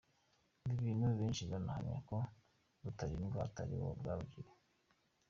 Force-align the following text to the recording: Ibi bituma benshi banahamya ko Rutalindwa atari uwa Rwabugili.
Ibi 0.63 0.71
bituma 0.83 1.07
benshi 1.19 1.43
banahamya 1.51 1.97
ko 2.09 2.17
Rutalindwa 2.83 3.39
atari 3.47 3.73
uwa 3.77 3.91
Rwabugili. 3.99 4.51